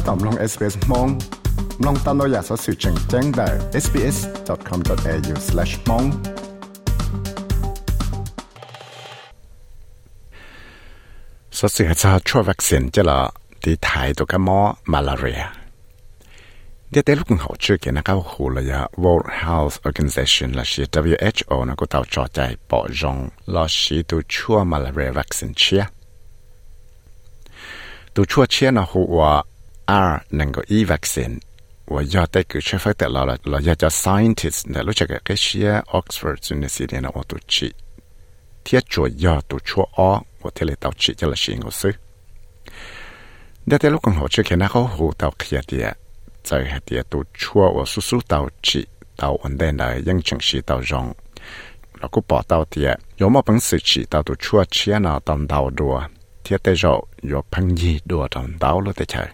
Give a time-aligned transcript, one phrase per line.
[0.00, 1.08] ถ้าตอมลง SBS มอง
[1.86, 3.48] ลองตามเราอยากสอสื่อแจ้งแจ้งได้
[3.84, 6.06] sbs.com.au/mong
[11.58, 13.20] สอสื่อจะช่วยวัคซีนจะละ
[13.62, 14.60] ที่ไทยตัวกับหมอ
[14.92, 15.40] มาลาเรีย
[16.90, 22.38] เดี๋ยวแต่ลูกเขาชื่อกันนะครับหูเลยอะ World Health Organization ละชี WHO นะก็ต้อจอใจ
[22.70, 23.16] ปอจง
[23.54, 25.82] ละชีตัวชั่วมาลาเรียวัคซีนเชีย
[28.14, 29.22] ตัวชั่วเชียนะหัว
[29.90, 31.34] R nâng có e vaccine
[31.86, 35.08] và do tới cứ chế phát tại là là do cho scientist là lúc chắc
[35.24, 37.72] cái xia Oxford University là ô tô chị
[38.64, 41.70] thiết chùa do tổ chùa o và thế là tàu chị cho là chị ngô
[41.70, 41.90] sư
[43.66, 45.96] đã tới lúc còn hỗ trợ cái nào có hồ tàu kia tiệt
[46.50, 48.86] tại hạt tiệt tổ chùa và su su tàu chị
[49.16, 51.12] tàu ổn định là ยัง chẳng xí tàu rong
[52.00, 55.20] là cũng bỏ tàu tiệt có một bằng sự chị tàu tổ chùa chia nào
[55.20, 56.02] tầm tàu đùa
[56.44, 59.26] thiết tới rồi có phân gì đùa tầm tàu lúc tới chơi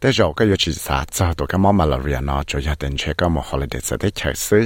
[0.00, 4.64] แต่เราก็อยู่ที่สาเจ้าตัวก็มอมาลาเรียนอจะอยากเดินเชก็มอฮอลิเดสได้ใช้ซื้อ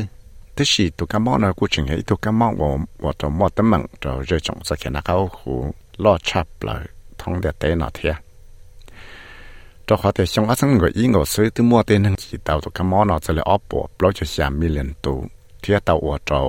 [0.54, 2.68] แต่สิตัวก็มอนะกูจึงให้ตัวก็มอว่า
[3.04, 5.52] ว่าตัวมอตั้งมั่งเราจะจงสักแค่นักเอาหู
[6.04, 6.82] ล่อชับเลย
[7.20, 8.14] ท้องเด็ดเตนอเทีย
[9.86, 15.18] ตัวเขาแต่ชงอาสังก็อีงก็ซื้อตัวมอเต็นหนึ่งขีดาวตัวก็มอนอจะเลยออบปวบเราจะสามมิลเลนตัว
[15.60, 16.40] เทียตัวอวดเรา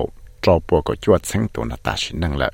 [0.42, 2.50] เราปวก็จวดเซ็งตัวนาตาชินนั่งแหละ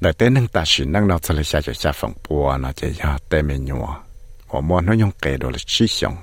[0.00, 4.05] แต่เต้นนั่งตาชินนั่งเราจะเลยใช้จะใช้ฝังปัวนาจะยาเต้เมนัว
[4.48, 6.16] ở mua nó nhong kề đồ là chi xong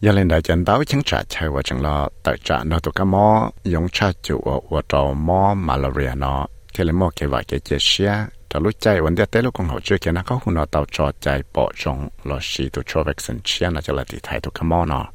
[0.00, 3.04] giờ lên đại chân đáo chẳng trả chơi và chẳng lo, tại nó tụ cá
[3.04, 5.12] mò, giống cha chủ ở ở trò
[5.54, 6.46] malaria nó.
[6.74, 9.60] Khi lên mò cái vài cái chết xe trả lúc chạy vấn đề tới lúc
[9.60, 13.02] hậu chưa kia nó có nó tàu trò chạy bỏ trong lo xì tụ cho
[13.02, 15.06] vaccine xe nó cho là thì thay tụ cá mò nó.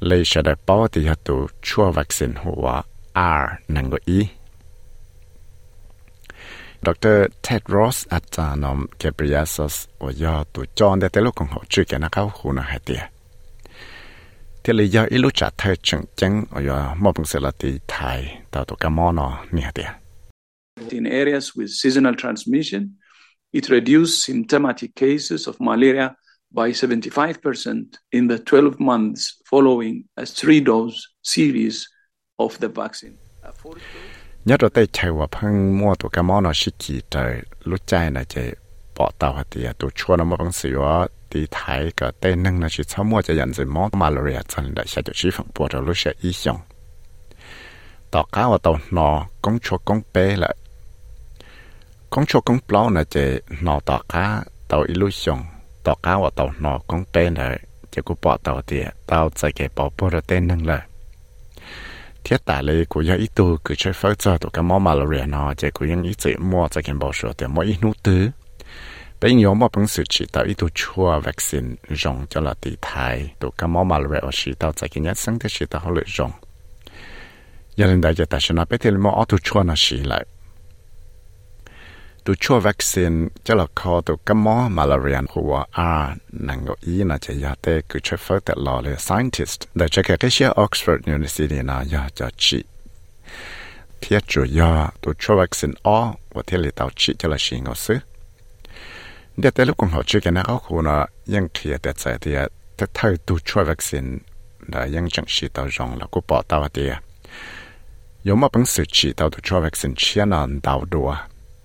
[0.00, 2.82] Lấy sẽ đại bảo thì tụ chua vaccine hùa
[3.14, 4.28] R năng gọi ý
[7.75, 13.01] รอสอาจารย์นอมเกเบรียสสว่ายอตัวจอนเดเตลูกของเขาช่วยแค่นั้นเขาหุ่นเอาให้เตีย
[14.63, 18.19] ที่เลยยออิลุจัดเธอจังจังว่ายอมอบเป็นสละติไทย
[18.53, 19.89] ตัวตัวขมอนอเนี่ยเตีย
[20.97, 22.81] In areas with seasonal transmission,
[23.51, 26.15] it reduced symptomatic cases of malaria
[26.51, 31.87] by 75% in the 12 months following a three dose series
[32.39, 33.17] of the vaccine.
[34.44, 37.86] Nhớ rồi tay chạy vào phăng mua tụ cái món nó xí kỳ trời lúc
[37.86, 38.52] chạy là chạy
[38.98, 42.60] bỏ tàu hạt tiệt tụ chua nó mà bằng sửa thì thái cái tay nâng
[42.60, 45.46] nó chỉ sau mua cho nhận gì món malaria chân đã sẽ cho chỉ phẳng
[45.58, 46.58] bỏ rồi lúc sẽ y xong
[48.10, 50.56] tàu cá và tàu nọ công chúa công bé lại
[52.10, 55.44] công chúa công plau là chạy nọ tàu cá tàu xong
[55.84, 57.58] tàu cá và tàu nọ công bé này
[57.90, 60.82] chạy có bỏ tàu tiệt tàu chạy cái bỏ bỏ rồi tay nâng lại
[62.24, 65.26] thiết tả lệ của yêu ít tu cứ chơi phớt cho tụ cái món malaria
[65.26, 68.02] nó chỉ của những ít chỉ mua cho cái bảo số thì mỗi ít nút
[68.02, 68.30] tứ.
[69.20, 72.76] Bây giờ mà bằng sự chỉ tạo ít tu chua vaccine dùng cho là tỷ
[72.82, 73.30] thai.
[73.38, 75.90] Tụ cái món malaria ở chỉ tạo cho cái nhất sinh thì chỉ tạo họ
[75.90, 76.30] lợi dùng
[77.76, 79.96] giờ lên đại giờ ta sẽ nói bây giờ mà ở tu chua nó chỉ
[79.96, 80.26] lại?
[82.26, 83.12] ตัวช่วยวัคซีน
[83.46, 85.90] จะหลอกคอตัวกัมมอมาลาเรียนหัวอา
[86.48, 92.60] นังก็อีนะจะยาเตคือช่วยฟักแต่หล่อเลย scientist แต่จะแค่เชื่อออกซฟอร์ดยูนิเวอร์ซิตี้นะยาจะชี
[93.98, 94.72] เทียจุยา
[95.02, 95.98] ตัวช่วยวัคซีนอ้อ
[96.34, 97.98] ว่าเทียลิตาชีจะละชิงเอาซื้อ
[99.38, 100.90] เดี๋ยวแต่ลูกของเขาชื่อกันนะเขาคุณ
[101.34, 102.40] ยังเทียแต่ใจเทีย
[102.76, 104.06] แต่เท่าตัวช่วยวัคซีน
[104.70, 106.92] แต่ยังจังชีตาวรองแล้วก็ปอตาวเตีย
[108.26, 111.10] ยมมาเป็นสื่อชีตาวตัวช่วยวัคซีนเชียนันดาวดัว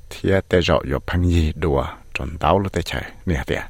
[0.09, 3.61] thiết tế rõ yếu phăng gì đùa tròn đau lúc tế chạy nè tìa.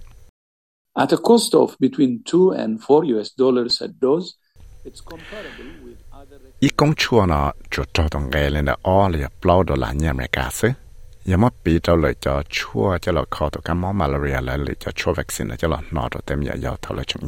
[0.93, 4.27] At a cost of between 2 and 4 US dollars a dose,
[4.85, 6.39] it's comparable with other...
[6.59, 9.93] Ý công chua nó cho cho tổng ghê lên là ó là bao đô la
[10.15, 10.69] mẹ cả sư.
[11.25, 14.57] Giờ mất bị cho lời cho chua cho là khó tổ cái món malaria là
[14.57, 17.27] lời cho chua vaccine cho là nó rồi tem nhà giàu thảo là chung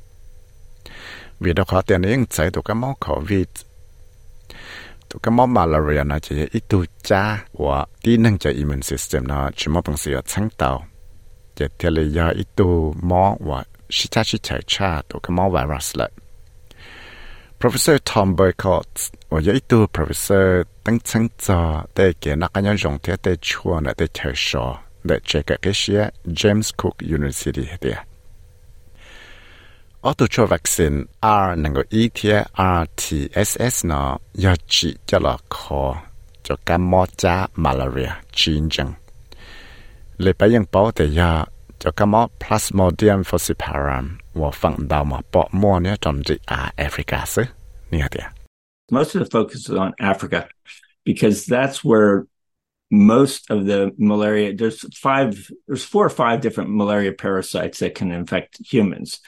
[1.39, 3.45] vì đó khó tiền những chạy tổ cái mỏ covid
[5.09, 9.27] tổ cái mỏ malaria nó chỉ ít tu cha và tí năng cho immune system
[9.27, 10.85] nó chỉ một bằng sự sáng tạo
[11.55, 15.31] chỉ thế là do ít tu mỏ và sĩ cha sĩ chạy cha tổ cái
[15.31, 16.11] mỏ virus lại
[17.59, 18.87] Professor Tom Boycott
[19.30, 27.96] 我有一度 Professor 登称着在给那个人用的在错呢在特说的这个这些 James Cook University 的。
[30.02, 35.96] 我都做 vaccine R 能够 E T R T S S 呢，要治叫了可
[36.44, 38.94] 就感冒加 malaria 战争。
[40.16, 41.46] 你不用保的呀，
[41.80, 47.48] 就感冒 Plasmodium falciparum 我放到嘛薄膜呢，种子啊 Africa 是，
[47.88, 48.39] 你看的。
[48.91, 50.47] Most of the focus is on Africa
[51.05, 52.25] because that's where
[52.91, 58.11] most of the malaria there's five there's four or five different malaria parasites that can
[58.11, 59.19] infect humans.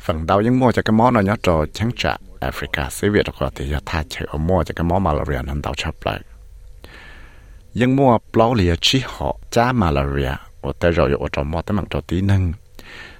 [0.00, 1.66] Phần đầu những mua cho cái món nó nhớ trò
[1.96, 6.20] trả Africa Việt thì thay chơi ở mua cho cái món malaria đầu chấp lại.
[7.74, 12.02] Những mua bao lìa chỉ họ cha malaria ở tới rồi ở trong mua tới
[12.06, 12.52] tí nâng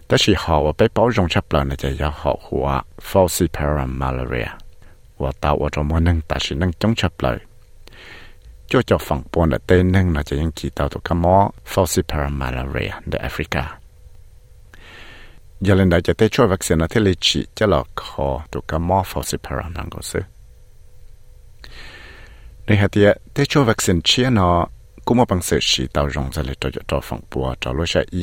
[0.09, 2.39] tới chỉ họ ở bé bảo rong chấp lại này chỉ giờ họ
[3.12, 4.47] falciparum malaria
[5.19, 7.12] ở tàu ở trong mua nâng ta chỉ nâng chống chấp
[8.69, 8.99] cho cho
[9.33, 13.29] buồn là tên nâng là chỉ những chỉ tàu tụ cái món falciparum malaria ở
[13.29, 13.62] Africa
[15.61, 18.61] giờ lên đây cho tới cho vaccine nó thế lý chỉ cho là khó tụ
[18.61, 20.21] cái mỏ falciparum năng có sự
[22.67, 24.67] nên hạt địa tới cho vaccine chia nó
[25.05, 28.05] cũng một bằng sự chỉ tàu rong ra cho cho phòng bùa cho lối sẽ
[28.11, 28.23] ý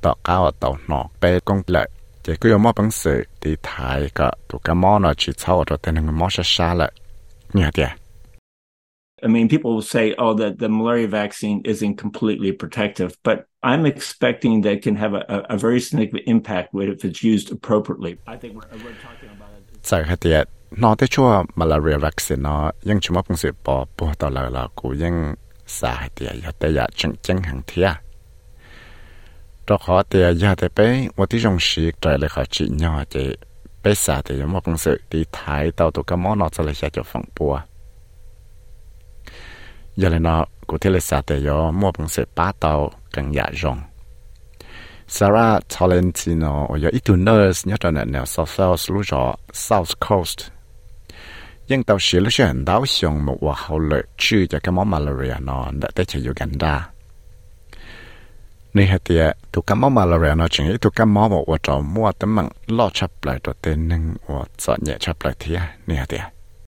[0.02, 1.88] tạo cao tàu nọ bé công lợi
[2.22, 5.76] chỉ cứ một bằng sự thì thái cả tụ cái mỏ nó chỉ sau cho
[5.76, 6.92] tên người mỏ sẽ xa lại
[7.52, 7.88] như hạt địa
[9.22, 13.86] I mean, people will say, oh, that the malaria vaccine isn't completely protective, but I'm
[13.86, 18.18] expecting that can have a, a very significant impact if it's used appropriately.
[18.26, 19.64] I think we're, we're talking about it.
[19.82, 24.14] So, hạt nó tới chua malaria vaccine nó ยัง chúng ta cũng sẽ bỏ bỏ
[24.18, 25.36] tao lại là cũng ยัง
[25.66, 27.90] xả hạt tiệt hạt tiệt ya chân chân hàng thiệt
[29.67, 33.03] cho khó tiền giờ thì bé, một tí dòng sĩ trời lại khó chị nhỏ
[33.83, 35.71] bé xả thì giống một công sự đi thái
[36.03, 37.61] cái món nó sẽ lại xả cho phòng bùa.
[39.95, 40.19] Giờ là
[40.67, 43.81] cụ thể là xả thì do một công ba tàu càng dạ rộng
[45.07, 48.79] Sarah Tolentino ở giờ ít tuần nữa nhớ trở nên nào South South
[49.53, 50.39] South Coast.
[51.67, 54.03] Nhưng tàu sĩ lúc sẽ hành đáo xong một quả hậu lợi
[54.59, 56.89] cái món malaria nó, đã tới cho Uganda
[58.73, 61.81] nên hạt tiệt tụ cái món malaria nó chỉ tụ cái món một quả trâu
[61.81, 65.59] mua tấm bằng lo chấp lại cho tên nâng quả sợ nhẹ chấp lại thiệt
[65.87, 66.21] nên hạt tiệt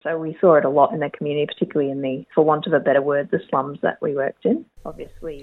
[0.04, 2.72] So we saw it a lot in the community, particularly in the, for want of
[2.72, 4.62] a better word, the slums that we worked in.
[4.88, 5.42] Obviously.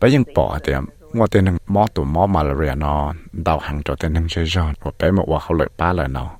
[0.00, 0.72] Bây giờ bỏ thì
[1.12, 4.74] mua tên hằng mò tụ mò malaria nó đào hàng cho tên hằng chơi giòn
[4.82, 6.30] và bé một quả hậu lợi ba lời nó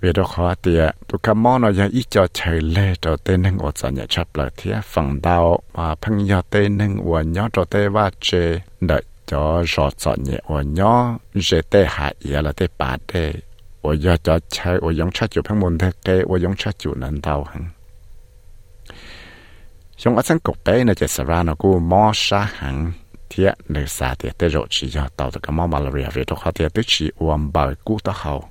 [0.00, 3.42] vì đó khó tiệt tụ cả món nó giờ ít cho chơi lệ cho tên
[3.42, 4.72] nâng ở trong nhà chấp là thế
[5.74, 7.22] mà phân giờ tên nâng ở
[7.52, 12.52] cho tên và chơi đợi cho rõ rõ nhẹ ở nhớ dễ tê hạ là
[12.52, 13.32] tê bà tê
[13.82, 16.94] ở cho chơi ở giống chắc chủ phân môn thế kê ở giống chắc chủ
[16.94, 17.64] nâng đau hẳn
[19.96, 22.92] chúng ở sân cục bé này chỉ sợ nó cũng mò xa hẳn
[23.30, 26.08] thế nơi xa thế tê rõ chỉ cho tàu tụ cả món malaria.
[26.14, 28.50] Vì đó khó tiệt tức chỉ uống bao cú tao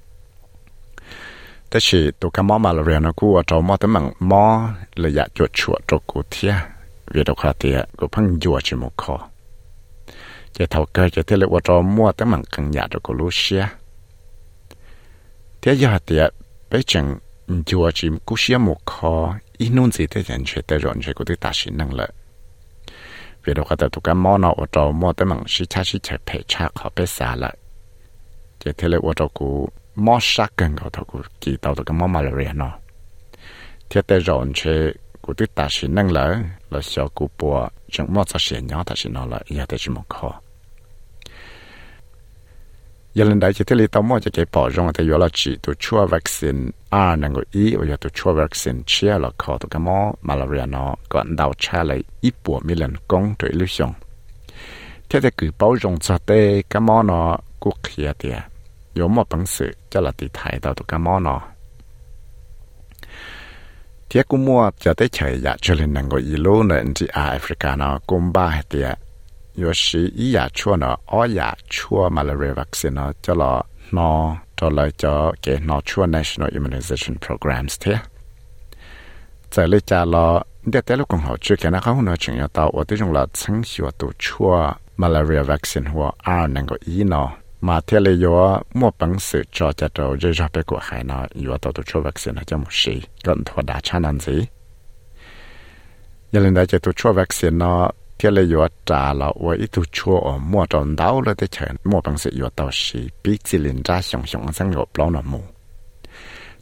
[1.73, 4.43] แต่สิตัวคำมอมาเรียนกูว่าจะมอตั้งมังมอ
[4.99, 6.53] เลยอยากจวดชวดจกูเทีย
[7.11, 9.15] เวดคราเตียกูพังยัวชิมุคอ
[10.55, 13.63] จะเท่าเกิดจะเทเลว่าจะมัวตั้งมังกังยาจกูรู้เชีย
[15.59, 16.23] เทียยาเตีย
[16.67, 17.05] ไปจัง
[17.69, 19.13] ยัวชิมกูเชียมุคอ
[19.59, 22.09] อีนุ่นสิเทียนเชตรอนเชกูติตาชินังเลย
[23.41, 27.51] เวดคราเตียตัวคำมอนอว่าจะมัวตั้งมังชิชาชิเชเพชาขอไปสาละ
[28.61, 29.49] จะเทเลว่าจะกู
[29.95, 32.71] mò sát gần cầu thầu của kỳ tàu thầu cái mò malaria nó
[33.89, 36.37] thiết tế rộn chế của tức ta sĩ nâng lỡ
[36.69, 39.79] là sợ của bùa chẳng mò sát sĩ nhỏ ta sĩ nó là nhà tới
[39.79, 40.41] chỉ một khó
[43.13, 45.27] giờ lần đấy chỉ thiết lý tàu mò cho cái bỏ rong thì giờ là
[45.33, 49.29] chỉ tụ chua vaccine A năng gọi ý và giờ tụ chua vaccine chia là
[49.37, 53.33] khó tụ cái mò malaria nó còn đào tra lại ít bùa mi lần công
[53.39, 53.93] tuổi lưu xong
[55.09, 58.50] thiết tế cứ bảo rong cho tê cái mò nó quốc kia tiệt
[58.94, 61.40] có một bằng sự cho là thì thấy tao tụ cái mỏ nó
[64.10, 68.62] thế cũng mua cho tới chơi ya cho nên năng够 E 路呢，你啊，Africa nó cũng ba
[68.70, 68.84] thì
[69.54, 77.98] 有时一亚错呢，二亚错 malaria vaccine 呢，叫了喏， cho lại cho cái nó chua national immunization programs thế
[79.50, 82.46] giờ lấy cha lo để tới lúc còn họ chưa cái nào không nói chuyện
[82.52, 86.76] tao ở tới trong là chứng hiệu tổ chua malaria vaccine hoặc R năng có
[86.80, 90.61] ý nó mà thế là yo mua bằng sự cho cho trâu dây ra bé
[90.61, 94.03] của hải nó yo tao tổ chua vaccine cho một sĩ gần thua đã chán
[94.03, 94.45] ăn gì
[96.31, 99.71] giờ lên đây cho tổ chua vaccine nó thế là yo trả là và ít
[99.71, 103.09] tổ chua ở mua tròn đau là để chờ mua bằng sự yo tao sĩ
[103.23, 105.39] bị chỉ lên ra xong xong sang ngọc bao nó mua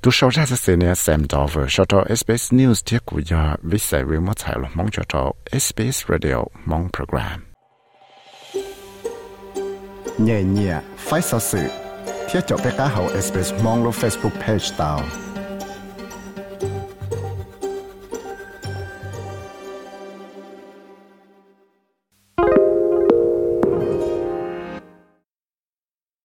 [0.02, 3.56] tu sau ra sẽ nè xem đó vừa sau đó SBS News thiết của giờ
[3.62, 7.49] với sẽ remote tài lo mong cho cho SBS Radio mong program.
[10.20, 11.60] Nhẹ nhẹ phải sao sự
[12.30, 15.02] thiết cho bé cá hậu SBS mong lo Facebook page tao